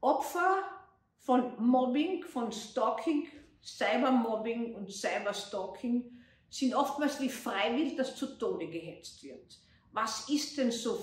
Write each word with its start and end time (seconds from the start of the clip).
Opfer 0.00 0.62
von 1.18 1.54
Mobbing, 1.64 2.24
von 2.24 2.50
Stalking, 2.50 3.28
Cybermobbing 3.62 4.74
und 4.74 4.90
Cyberstalking 4.90 6.18
sind 6.48 6.74
oftmals 6.74 7.20
wie 7.20 7.28
freiwillig, 7.28 7.96
dass 7.96 8.16
zu 8.16 8.38
Tode 8.38 8.68
gehetzt 8.68 9.22
wird. 9.22 9.58
Was 9.92 10.28
ist 10.28 10.56
denn 10.58 10.72
so 10.72 10.98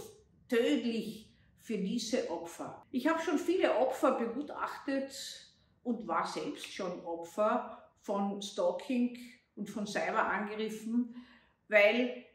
tödlich 0.49 1.29
für 1.59 1.77
diese 1.77 2.29
Opfer? 2.29 2.83
Ich 2.91 3.07
habe 3.07 3.21
schon 3.21 3.37
viele 3.37 3.77
Opfer 3.77 4.13
begutachtet 4.13 5.11
und 5.83 6.07
war 6.07 6.25
selbst 6.25 6.73
schon 6.73 7.03
Opfer 7.05 7.91
von 8.01 8.41
Stalking 8.41 9.17
und 9.55 9.69
von 9.69 9.85
Cyberangriffen, 9.85 11.15
weil 11.67 12.25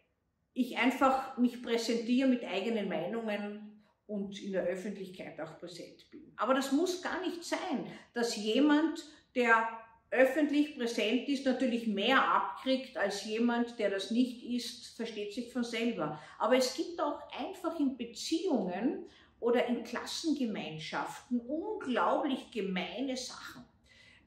ich 0.55 0.77
einfach 0.77 1.37
mich 1.39 1.63
präsentiere 1.63 2.29
mit 2.29 2.45
eigenen 2.45 2.89
Meinungen 2.89 3.72
und 4.07 4.41
in 4.43 4.53
der 4.53 4.65
Öffentlichkeit 4.65 5.41
auch 5.41 5.59
präsent 5.59 6.11
bin. 6.11 6.33
Aber 6.37 6.55
das 6.55 6.73
muss 6.73 7.03
gar 7.03 7.21
nicht 7.21 7.45
sein, 7.45 7.87
dass 8.15 8.37
jemand, 8.37 9.05
der 9.35 9.69
öffentlich 10.11 10.77
präsent 10.77 11.27
ist, 11.29 11.47
natürlich 11.47 11.87
mehr 11.87 12.23
abkriegt 12.23 12.99
als 12.99 13.25
jemand, 13.25 13.79
der 13.79 13.91
das 13.91 14.11
nicht 14.11 14.45
ist, 14.45 14.95
versteht 14.95 15.33
sich 15.33 15.51
von 15.53 15.65
selber. 15.65 16.21
Aber 16.39 16.57
es 16.57 16.75
gibt 16.75 17.01
auch 17.01 17.19
einfach 17.33 17.81
in 17.81 17.97
Beziehungen 17.97 19.07
oder 19.41 19.67
in 19.67 19.83
Klassengemeinschaften 19.85 21.41
unglaublich 21.41 22.51
gemeine 22.51 23.17
Sachen. 23.17 23.65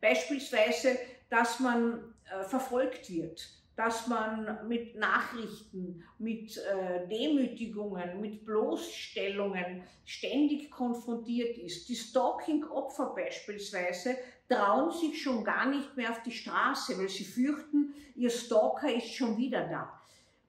Beispielsweise, 0.01 0.97
dass 1.29 1.59
man 1.59 2.15
äh, 2.31 2.43
verfolgt 2.43 3.09
wird, 3.09 3.47
dass 3.75 4.07
man 4.07 4.67
mit 4.67 4.95
Nachrichten, 4.95 6.03
mit 6.17 6.57
äh, 6.57 7.07
Demütigungen, 7.07 8.21
mit 8.21 8.45
Bloßstellungen 8.45 9.83
ständig 10.05 10.71
konfrontiert 10.71 11.57
ist. 11.57 11.89
Die 11.89 11.95
Stalking-Opfer 11.95 13.13
beispielsweise 13.15 14.17
trauen 14.47 14.91
sich 14.91 15.21
schon 15.21 15.43
gar 15.43 15.65
nicht 15.65 15.95
mehr 15.97 16.11
auf 16.11 16.23
die 16.23 16.31
Straße, 16.31 16.97
weil 16.97 17.09
sie 17.09 17.25
fürchten, 17.25 17.93
ihr 18.15 18.29
Stalker 18.29 18.93
ist 18.93 19.13
schon 19.13 19.37
wieder 19.37 19.67
da. 19.67 20.01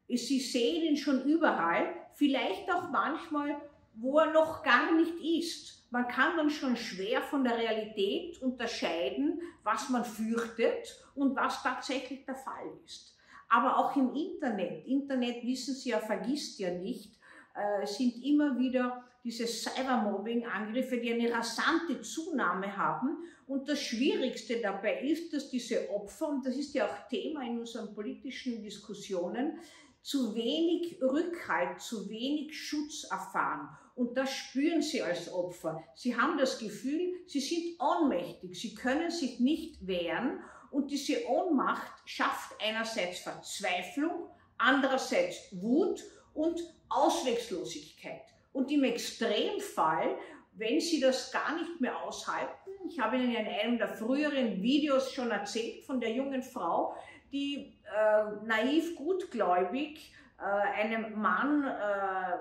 Sie 0.09 0.39
sehen 0.39 0.85
ihn 0.85 0.97
schon 0.97 1.25
überall, 1.25 1.93
vielleicht 2.15 2.71
auch 2.73 2.91
manchmal, 2.91 3.61
wo 3.95 4.21
er 4.21 4.33
noch 4.33 4.63
gar 4.63 4.95
nicht 4.95 5.15
ist. 5.21 5.85
Man 5.91 6.07
kann 6.07 6.37
dann 6.37 6.51
schon 6.51 6.77
schwer 6.77 7.23
von 7.23 7.43
der 7.43 7.59
Realität 7.59 8.41
unterscheiden, 8.41 9.41
was 9.65 9.89
man 9.89 10.05
fürchtet 10.05 10.95
und 11.17 11.35
was 11.35 11.63
tatsächlich 11.63 12.25
der 12.25 12.37
Fall 12.37 12.71
ist 12.85 13.16
aber 13.49 13.79
auch 13.79 13.97
im 13.97 14.15
Internet. 14.15 14.87
Internet, 14.87 15.45
wissen 15.45 15.75
Sie 15.75 15.91
ja, 15.91 16.01
vergisst 16.01 16.59
ja 16.59 16.71
nicht, 16.71 17.19
äh, 17.55 17.87
sind 17.87 18.23
immer 18.25 18.59
wieder 18.59 19.05
diese 19.25 19.47
Cybermobbing-Angriffe, 19.47 20.99
die 20.99 21.13
eine 21.13 21.33
rasante 21.33 22.01
Zunahme 22.01 22.77
haben. 22.77 23.19
Und 23.47 23.69
das 23.69 23.81
Schwierigste 23.81 24.61
dabei 24.61 25.03
ist, 25.03 25.33
dass 25.33 25.51
diese 25.51 25.91
Opfer, 25.91 26.29
und 26.29 26.47
das 26.47 26.57
ist 26.57 26.75
ja 26.75 26.87
auch 26.87 27.09
Thema 27.09 27.43
in 27.43 27.59
unseren 27.59 27.93
politischen 27.95 28.63
Diskussionen, 28.63 29.59
zu 30.01 30.37
wenig 30.37 31.03
Rückhalt, 31.03 31.81
zu 31.81 32.09
wenig 32.09 32.57
Schutz 32.57 33.05
erfahren. 33.11 33.69
Und 33.97 34.17
das 34.17 34.31
spüren 34.33 34.81
sie 34.81 35.03
als 35.03 35.33
Opfer. 35.33 35.83
Sie 35.97 36.17
haben 36.17 36.39
das 36.39 36.59
Gefühl, 36.59 37.15
sie 37.27 37.41
sind 37.41 37.81
ohnmächtig, 37.81 38.61
sie 38.61 38.75
können 38.75 39.11
sich 39.11 39.41
nicht 39.41 39.85
wehren 39.85 40.39
und 40.77 40.91
diese 40.91 41.27
Ohnmacht 41.27 42.03
schafft 42.05 42.55
einerseits 42.63 43.21
Verzweiflung, 43.21 44.29
andererseits 44.59 45.49
Wut 45.53 46.05
und 46.35 46.61
Ausweglosigkeit. 46.91 48.21
Und 48.53 48.71
im 48.71 48.85
Extremfall, 48.85 50.19
wenn 50.53 50.79
Sie 50.79 51.01
das 51.01 51.33
gar 51.33 51.57
nicht 51.57 51.81
mehr 51.81 52.03
aushalten, 52.03 52.71
ich 52.87 53.01
habe 53.01 53.17
Ihnen 53.17 53.35
in 53.35 53.47
einem 53.47 53.79
der 53.79 53.89
früheren 53.89 54.63
Videos 54.63 55.13
schon 55.15 55.31
erzählt 55.31 55.83
von 55.87 55.99
der 55.99 56.13
jungen 56.13 56.43
Frau, 56.43 56.95
die 57.33 57.75
äh, 57.85 58.45
naiv 58.45 58.97
gutgläubig 58.97 60.13
äh, 60.39 60.43
einem 60.43 61.19
Mann 61.19 61.65
äh, 61.65 62.37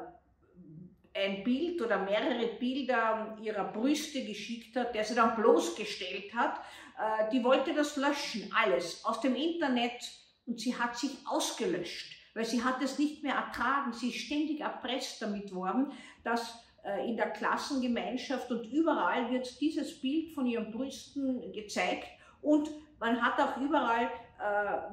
ein 1.15 1.43
Bild 1.43 1.81
oder 1.81 1.97
mehrere 1.99 2.47
Bilder 2.59 3.37
ihrer 3.41 3.71
Brüste 3.71 4.25
geschickt 4.25 4.75
hat, 4.75 4.93
der 4.93 5.03
sie 5.03 5.15
dann 5.15 5.35
bloßgestellt 5.35 6.35
hat, 6.35 6.59
äh, 6.99 7.29
die 7.31 7.43
wollte 7.43 7.73
das 7.73 7.95
löschen, 7.95 8.51
alles, 8.53 9.03
aus 9.05 9.21
dem 9.21 9.35
Internet. 9.35 9.93
Und 10.45 10.59
sie 10.59 10.77
hat 10.77 10.97
sich 10.97 11.11
ausgelöscht, 11.25 12.13
weil 12.33 12.45
sie 12.45 12.63
hat 12.63 12.81
es 12.81 12.99
nicht 12.99 13.23
mehr 13.23 13.35
ertragen. 13.35 13.93
Sie 13.93 14.09
ist 14.09 14.25
ständig 14.25 14.59
erpresst 14.59 15.21
damit 15.21 15.53
worden, 15.55 15.91
dass 16.23 16.63
äh, 16.83 17.07
in 17.07 17.15
der 17.15 17.31
Klassengemeinschaft 17.31 18.51
und 18.51 18.65
überall 18.65 19.31
wird 19.31 19.59
dieses 19.61 19.99
Bild 20.01 20.33
von 20.33 20.45
ihren 20.45 20.71
Brüsten 20.71 21.51
gezeigt. 21.53 22.07
Und 22.41 22.69
man 22.99 23.21
hat 23.21 23.39
auch 23.39 23.57
überall, 23.57 24.11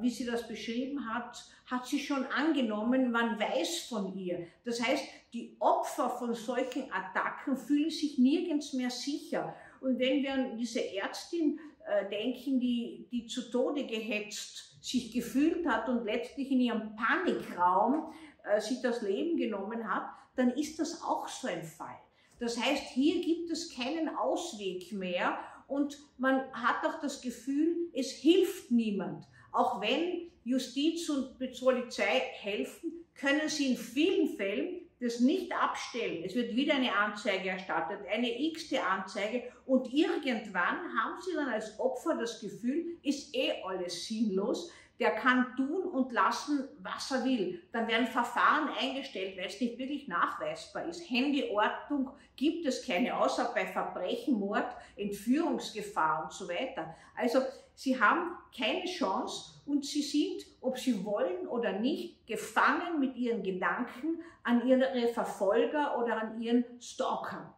wie 0.01 0.09
sie 0.09 0.25
das 0.25 0.47
beschrieben 0.47 1.13
hat, 1.13 1.43
hat 1.65 1.87
sie 1.87 1.99
schon 1.99 2.25
angenommen, 2.25 3.11
man 3.11 3.39
weiß 3.39 3.87
von 3.89 4.15
ihr. 4.15 4.47
Das 4.65 4.81
heißt, 4.81 5.03
die 5.33 5.55
Opfer 5.59 6.09
von 6.09 6.33
solchen 6.33 6.91
Attacken 6.91 7.57
fühlen 7.57 7.89
sich 7.89 8.17
nirgends 8.17 8.73
mehr 8.73 8.89
sicher. 8.89 9.55
Und 9.81 9.99
wenn 9.99 10.23
wir 10.23 10.33
an 10.33 10.57
diese 10.57 10.93
Ärztin 10.95 11.59
äh, 11.85 12.09
denken, 12.09 12.59
die, 12.59 13.07
die 13.11 13.25
zu 13.25 13.49
Tode 13.49 13.85
gehetzt 13.85 14.73
sich 14.83 15.11
gefühlt 15.13 15.65
hat 15.65 15.87
und 15.87 16.03
letztlich 16.03 16.51
in 16.51 16.59
ihrem 16.59 16.95
Panikraum 16.95 18.13
äh, 18.43 18.59
sich 18.59 18.81
das 18.81 19.01
Leben 19.01 19.37
genommen 19.37 19.89
hat, 19.89 20.09
dann 20.35 20.51
ist 20.51 20.79
das 20.79 21.01
auch 21.01 21.27
so 21.27 21.47
ein 21.47 21.63
Fall. 21.63 21.97
Das 22.39 22.59
heißt, 22.59 22.89
hier 22.93 23.21
gibt 23.21 23.49
es 23.51 23.73
keinen 23.73 24.09
Ausweg 24.09 24.91
mehr 24.91 25.39
und 25.67 25.97
man 26.17 26.41
hat 26.53 26.85
auch 26.85 26.99
das 27.01 27.21
Gefühl, 27.21 27.89
es 27.93 28.11
hilft 28.11 28.71
niemand. 28.71 29.25
Auch 29.51 29.81
wenn 29.81 30.31
Justiz 30.43 31.09
und 31.09 31.37
Polizei 31.37 32.21
helfen, 32.33 33.05
können 33.15 33.47
sie 33.47 33.71
in 33.71 33.77
vielen 33.77 34.29
Fällen 34.35 34.81
das 34.99 35.19
nicht 35.19 35.51
abstellen. 35.51 36.23
Es 36.23 36.33
wird 36.33 36.55
wieder 36.55 36.75
eine 36.75 36.95
Anzeige 36.95 37.49
erstattet, 37.49 37.99
eine 38.09 38.41
x-te 38.41 38.81
Anzeige 38.81 39.43
und 39.65 39.93
irgendwann 39.93 40.77
haben 40.97 41.21
sie 41.21 41.33
dann 41.33 41.49
als 41.49 41.77
Opfer 41.79 42.17
das 42.17 42.39
Gefühl, 42.39 42.97
ist 43.03 43.35
eh 43.35 43.51
alles 43.65 44.05
sinnlos, 44.07 44.71
der 44.99 45.11
kann 45.11 45.55
tun 45.55 45.83
und 45.83 46.11
lassen, 46.11 46.69
was 46.79 47.11
er 47.11 47.25
will. 47.25 47.63
Dann 47.71 47.87
werden 47.87 48.07
Verfahren 48.07 48.69
eingestellt, 48.79 49.37
weil 49.37 49.47
es 49.47 49.59
nicht 49.59 49.77
wirklich 49.77 50.07
nachweisbar 50.07 50.85
ist. 50.85 51.09
Handyordnung 51.09 52.11
gibt 52.35 52.65
es 52.65 52.85
keine, 52.85 53.17
außer 53.17 53.51
bei 53.53 53.65
Verbrechen, 53.65 54.39
Mord, 54.39 54.75
Entführungsgefahr 54.95 56.23
und 56.23 56.31
so 56.31 56.47
weiter. 56.47 56.95
Also 57.15 57.39
sie 57.75 57.99
haben 57.99 58.37
keine 58.55 58.85
Chance 58.85 59.61
und 59.65 59.85
sie 59.85 60.03
sind, 60.03 60.45
ob 60.61 60.77
sie 60.77 61.03
wollen 61.03 61.47
oder 61.47 61.73
nicht, 61.73 62.25
gefangen 62.27 62.99
mit 62.99 63.15
ihren 63.15 63.43
Gedanken 63.43 64.21
an 64.43 64.65
ihre 64.67 65.07
Verfolger 65.07 65.97
oder 65.97 66.21
an 66.21 66.41
ihren 66.41 66.65
Stalkern. 66.79 67.53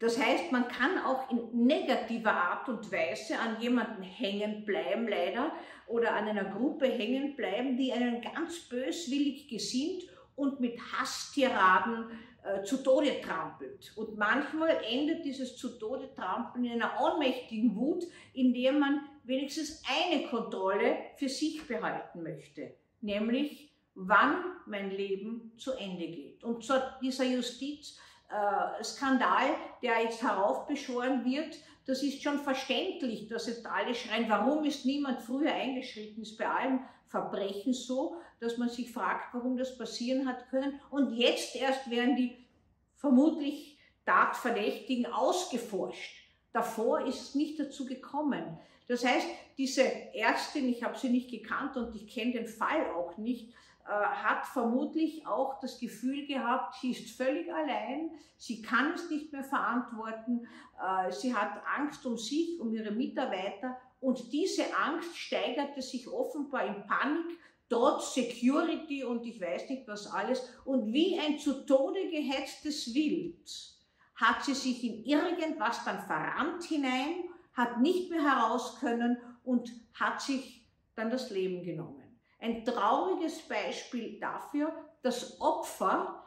Das 0.00 0.18
heißt, 0.18 0.50
man 0.50 0.66
kann 0.66 0.98
auch 0.98 1.30
in 1.30 1.66
negativer 1.66 2.32
Art 2.32 2.68
und 2.70 2.90
Weise 2.90 3.38
an 3.38 3.60
jemanden 3.60 4.02
hängen 4.02 4.64
bleiben, 4.64 5.06
leider, 5.06 5.52
oder 5.86 6.14
an 6.14 6.26
einer 6.26 6.44
Gruppe 6.44 6.86
hängen 6.86 7.36
bleiben, 7.36 7.76
die 7.76 7.92
einen 7.92 8.22
ganz 8.22 8.60
böswillig 8.60 9.48
gesinnt 9.48 10.04
und 10.36 10.58
mit 10.58 10.80
Hasstiraden 10.80 12.06
äh, 12.42 12.62
zu 12.62 12.78
Tode 12.78 13.20
trampelt. 13.20 13.92
Und 13.94 14.16
manchmal 14.16 14.80
endet 14.90 15.22
dieses 15.26 15.58
zu 15.58 15.78
Tode 15.78 16.14
trampeln 16.14 16.64
in 16.64 16.80
einer 16.80 16.98
ohnmächtigen 16.98 17.76
Wut, 17.76 18.04
in 18.32 18.54
der 18.54 18.72
man 18.72 19.02
wenigstens 19.24 19.82
eine 19.86 20.28
Kontrolle 20.28 20.96
für 21.16 21.28
sich 21.28 21.66
behalten 21.68 22.22
möchte, 22.22 22.74
nämlich 23.02 23.70
wann 23.94 24.44
mein 24.66 24.90
Leben 24.90 25.52
zu 25.58 25.72
Ende 25.72 26.06
geht. 26.06 26.42
Und 26.42 26.64
zu 26.64 26.72
dieser 27.02 27.24
Justiz 27.24 27.98
äh, 28.30 28.84
Skandal, 28.84 29.50
der 29.82 30.02
jetzt 30.02 30.22
heraufbeschworen 30.22 31.24
wird, 31.24 31.56
das 31.86 32.02
ist 32.02 32.22
schon 32.22 32.38
verständlich, 32.38 33.26
dass 33.28 33.46
jetzt 33.46 33.66
alle 33.66 33.94
schreien, 33.94 34.28
warum 34.28 34.64
ist 34.64 34.86
niemand 34.86 35.20
früher 35.22 35.52
eingeschritten, 35.52 36.22
ist 36.22 36.38
bei 36.38 36.48
allen 36.48 36.80
Verbrechen 37.08 37.72
so, 37.72 38.16
dass 38.38 38.58
man 38.58 38.68
sich 38.68 38.92
fragt, 38.92 39.34
warum 39.34 39.56
das 39.56 39.76
passieren 39.76 40.28
hat 40.28 40.48
können. 40.50 40.80
Und 40.90 41.14
jetzt 41.14 41.56
erst 41.56 41.90
werden 41.90 42.16
die 42.16 42.46
vermutlich 42.96 43.78
Tatverdächtigen 44.06 45.06
ausgeforscht. 45.06 46.16
Davor 46.52 47.06
ist 47.06 47.20
es 47.20 47.34
nicht 47.34 47.58
dazu 47.58 47.86
gekommen. 47.86 48.58
Das 48.88 49.04
heißt, 49.04 49.26
diese 49.56 49.82
Ärztin, 50.14 50.68
ich 50.68 50.82
habe 50.82 50.98
sie 50.98 51.10
nicht 51.10 51.30
gekannt 51.30 51.76
und 51.76 51.94
ich 51.94 52.08
kenne 52.08 52.32
den 52.32 52.48
Fall 52.48 52.90
auch 52.90 53.16
nicht, 53.18 53.52
hat 53.88 54.46
vermutlich 54.46 55.26
auch 55.26 55.60
das 55.60 55.78
Gefühl 55.78 56.26
gehabt, 56.26 56.76
sie 56.80 56.92
ist 56.92 57.16
völlig 57.16 57.52
allein, 57.52 58.10
sie 58.36 58.62
kann 58.62 58.92
es 58.94 59.10
nicht 59.10 59.32
mehr 59.32 59.44
verantworten, 59.44 60.46
äh, 60.80 61.10
sie 61.10 61.34
hat 61.34 61.62
Angst 61.76 62.04
um 62.06 62.16
sich, 62.16 62.60
um 62.60 62.72
ihre 62.72 62.92
Mitarbeiter 62.92 63.76
und 64.00 64.32
diese 64.32 64.64
Angst 64.76 65.16
steigerte 65.16 65.82
sich 65.82 66.08
offenbar 66.08 66.64
in 66.64 66.86
Panik, 66.86 67.38
trotz 67.68 68.14
Security 68.14 69.04
und 69.04 69.24
ich 69.26 69.40
weiß 69.40 69.68
nicht 69.70 69.86
was 69.86 70.06
alles 70.06 70.42
und 70.64 70.92
wie 70.92 71.18
ein 71.18 71.38
zu 71.38 71.64
Tode 71.66 72.08
gehetztes 72.10 72.94
Wild 72.94 73.48
hat 74.16 74.44
sie 74.44 74.54
sich 74.54 74.84
in 74.84 75.04
irgendwas 75.04 75.84
dann 75.84 76.00
verrannt 76.00 76.62
hinein, 76.64 77.24
hat 77.54 77.80
nicht 77.80 78.10
mehr 78.10 78.22
heraus 78.22 78.78
können 78.78 79.16
und 79.44 79.72
hat 79.94 80.20
sich 80.20 80.66
dann 80.94 81.10
das 81.10 81.30
Leben 81.30 81.62
genommen. 81.62 82.09
Ein 82.40 82.64
trauriges 82.64 83.40
Beispiel 83.42 84.18
dafür, 84.18 84.72
dass 85.02 85.40
Opfer 85.40 86.26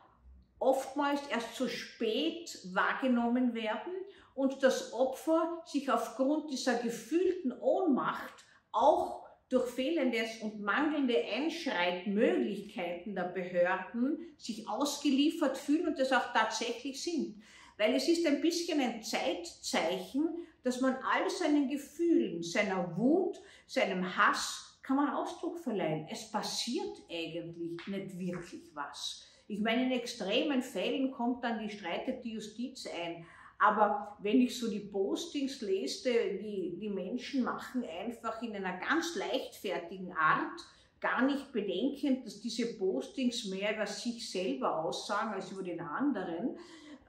oftmals 0.60 1.22
erst 1.28 1.56
zu 1.56 1.68
spät 1.68 2.58
wahrgenommen 2.74 3.54
werden 3.54 3.94
und 4.36 4.64
das 4.64 4.94
Opfer 4.94 5.62
sich 5.66 5.92
aufgrund 5.92 6.52
dieser 6.52 6.76
gefühlten 6.76 7.52
Ohnmacht 7.52 8.46
auch 8.72 9.24
durch 9.50 9.70
fehlende 9.70 10.26
und 10.42 10.62
mangelnde 10.62 11.16
Einschreitmöglichkeiten 11.26 13.14
der 13.14 13.24
Behörden 13.24 14.36
sich 14.38 14.68
ausgeliefert 14.68 15.58
fühlen 15.58 15.90
und 15.90 16.00
das 16.00 16.12
auch 16.12 16.34
tatsächlich 16.34 17.04
sind. 17.04 17.44
Weil 17.78 17.96
es 17.96 18.08
ist 18.08 18.26
ein 18.26 18.42
bisschen 18.42 18.80
ein 18.80 19.04
Zeitzeichen, 19.04 20.28
dass 20.64 20.82
man 20.82 20.96
all 20.96 21.30
seinen 21.30 21.68
Gefühlen, 21.70 22.42
seiner 22.42 22.96
Wut, 22.98 23.40
seinem 23.68 24.18
Hass, 24.18 24.63
kann 24.84 24.98
man 24.98 25.10
Ausdruck 25.10 25.60
verleihen. 25.60 26.08
Es 26.12 26.30
passiert 26.30 27.02
eigentlich 27.10 27.88
nicht 27.88 28.20
wirklich 28.20 28.70
was. 28.74 29.26
Ich 29.48 29.60
meine, 29.60 29.86
in 29.86 29.92
extremen 29.92 30.62
Fällen 30.62 31.12
kommt 31.12 31.44
dann 31.44 31.60
die 31.60 31.70
streitet 31.70 32.24
die 32.24 32.34
Justiz 32.34 32.86
ein. 32.88 33.26
Aber 33.60 34.18
wenn 34.20 34.42
ich 34.42 34.60
so 34.60 34.70
die 34.70 34.80
Postings 34.80 35.62
lese, 35.62 36.12
die 36.12 36.78
die 36.80 36.90
Menschen 36.90 37.44
machen 37.44 37.84
einfach 37.86 38.42
in 38.42 38.56
einer 38.56 38.78
ganz 38.78 39.16
leichtfertigen 39.16 40.12
Art, 40.12 40.60
gar 41.00 41.22
nicht 41.22 41.52
bedenkend, 41.52 42.26
dass 42.26 42.42
diese 42.42 42.78
Postings 42.78 43.46
mehr 43.46 43.76
über 43.76 43.86
sich 43.86 44.30
selber 44.30 44.84
aussagen 44.84 45.34
als 45.34 45.52
über 45.52 45.64
den 45.64 45.82
anderen, 45.82 46.56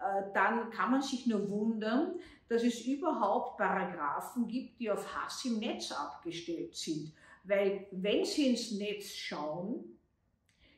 äh, 0.00 0.22
dann 0.32 0.70
kann 0.70 0.90
man 0.90 1.02
sich 1.02 1.26
nur 1.26 1.48
wundern, 1.48 2.14
dass 2.48 2.62
es 2.62 2.84
überhaupt 2.86 3.56
Paragraphen 3.56 4.46
gibt, 4.46 4.78
die 4.80 4.90
auf 4.90 5.14
Hass 5.14 5.44
im 5.44 5.58
Netz 5.58 5.92
abgestellt 5.92 6.76
sind. 6.76 7.12
Weil 7.44 7.86
wenn 7.90 8.24
Sie 8.24 8.48
ins 8.48 8.72
Netz 8.72 9.14
schauen, 9.14 9.98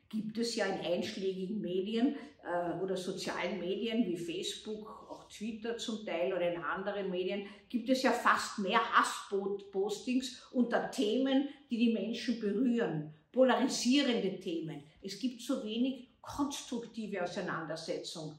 gibt 0.09 0.37
es 0.37 0.55
ja 0.55 0.65
in 0.65 0.85
einschlägigen 0.85 1.59
Medien 1.59 2.15
äh, 2.43 2.79
oder 2.81 2.95
sozialen 2.95 3.59
Medien 3.59 4.05
wie 4.05 4.17
Facebook, 4.17 4.87
auch 5.09 5.27
Twitter 5.29 5.77
zum 5.77 6.05
Teil 6.05 6.33
oder 6.33 6.53
in 6.53 6.61
anderen 6.61 7.09
Medien, 7.09 7.47
gibt 7.69 7.89
es 7.89 8.03
ja 8.03 8.11
fast 8.11 8.59
mehr 8.59 8.79
Hasspostings 8.79 10.47
unter 10.51 10.89
Themen, 10.91 11.49
die 11.69 11.77
die 11.77 11.93
Menschen 11.93 12.39
berühren, 12.39 13.13
polarisierende 13.31 14.39
Themen. 14.39 14.83
Es 15.01 15.19
gibt 15.19 15.41
so 15.41 15.63
wenig 15.63 16.07
konstruktive 16.21 17.23
Auseinandersetzungen 17.23 18.37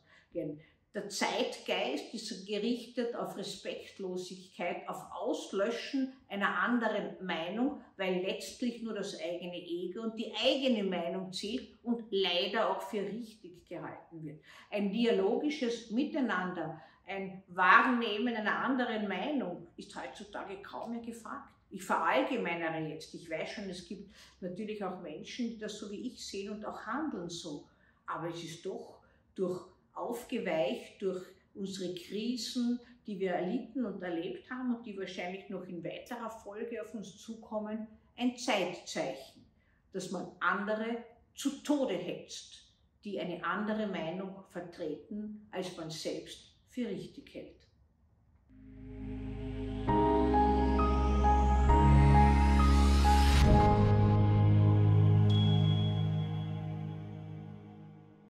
der 0.95 1.09
Zeitgeist 1.09 2.15
ist 2.15 2.47
gerichtet 2.47 3.15
auf 3.15 3.37
Respektlosigkeit, 3.37 4.89
auf 4.89 5.05
Auslöschen 5.13 6.15
einer 6.29 6.59
anderen 6.61 7.25
Meinung, 7.25 7.83
weil 7.97 8.23
letztlich 8.23 8.83
nur 8.83 8.95
das 8.95 9.15
eigene 9.21 9.57
Ego 9.57 10.03
und 10.03 10.19
die 10.19 10.33
eigene 10.35 10.83
Meinung 10.85 11.33
zählt 11.33 11.69
und 11.83 12.05
leider 12.11 12.71
auch 12.71 12.81
für 12.83 13.03
richtig 13.03 13.69
gehalten 13.69 14.25
wird. 14.25 14.41
Ein 14.71 14.91
dialogisches 14.91 15.91
Miteinander, 15.91 16.81
ein 17.07 17.43
Wahrnehmen 17.49 18.35
einer 18.35 18.65
anderen 18.65 19.09
Meinung 19.09 19.67
ist 19.77 19.95
heutzutage 19.95 20.63
kaum 20.63 20.93
mehr 20.93 21.03
gefragt. 21.03 21.51
Ich 21.71 21.83
verallgemeinere 21.83 22.89
jetzt. 22.89 23.15
Ich 23.15 23.31
weiß 23.31 23.51
schon, 23.51 23.69
es 23.69 23.87
gibt 23.87 24.11
natürlich 24.41 24.83
auch 24.83 25.01
Menschen, 25.01 25.51
die 25.51 25.59
das 25.59 25.79
so 25.79 25.91
wie 25.91 26.07
ich 26.07 26.25
sehen 26.25 26.51
und 26.51 26.65
auch 26.65 26.81
handeln 26.87 27.29
so. 27.29 27.67
Aber 28.07 28.29
es 28.31 28.43
ist 28.43 28.65
doch 28.65 28.99
durch 29.35 29.67
aufgeweicht 29.99 31.03
durch 31.03 31.25
unsere 31.55 31.95
Krisen, 31.95 32.81
die 33.07 33.19
wir 33.19 33.33
erlitten 33.33 33.85
und 33.85 34.03
erlebt 34.03 34.51
haben 34.51 34.77
und 34.77 34.87
die 34.87 34.97
wahrscheinlich 34.97 35.49
noch 35.49 35.67
in 35.67 35.83
weiterer 35.83 36.31
Folge 36.31 36.83
auf 36.83 36.95
uns 36.95 37.17
zukommen, 37.17 37.87
ein 38.17 38.37
Zeitzeichen, 38.37 39.45
dass 39.93 40.11
man 40.11 40.31
andere 40.41 41.05
zu 41.35 41.63
Tode 41.63 41.95
hetzt, 41.95 42.65
die 43.05 43.19
eine 43.19 43.43
andere 43.45 43.87
Meinung 43.87 44.45
vertreten, 44.51 45.49
als 45.51 45.77
man 45.77 45.91
selbst 45.91 46.53
für 46.69 46.89
richtig 46.89 47.33
hält. 47.35 47.59